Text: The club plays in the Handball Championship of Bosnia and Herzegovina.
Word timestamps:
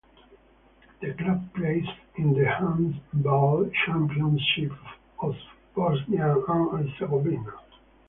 The 0.99 1.13
club 1.13 1.53
plays 1.53 1.85
in 2.15 2.33
the 2.33 2.43
Handball 2.47 3.69
Championship 3.85 4.71
of 5.19 5.35
Bosnia 5.75 6.43
and 6.47 6.71
Herzegovina. 6.87 7.53